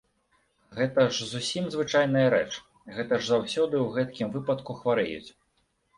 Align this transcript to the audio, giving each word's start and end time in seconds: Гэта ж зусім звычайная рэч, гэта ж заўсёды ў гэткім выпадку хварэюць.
Гэта 0.77 1.01
ж 1.17 1.27
зусім 1.31 1.67
звычайная 1.75 2.25
рэч, 2.35 2.49
гэта 2.97 3.13
ж 3.23 3.35
заўсёды 3.35 3.75
ў 3.85 3.87
гэткім 3.99 4.27
выпадку 4.37 4.71
хварэюць. 4.83 5.29